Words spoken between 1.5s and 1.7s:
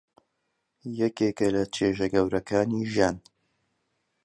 لە